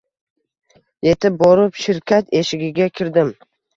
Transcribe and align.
Yetib 1.07 1.37
borib 1.41 1.77
shirkat 1.83 2.33
eshigiga 2.41 2.89
kirdim. 2.97 3.35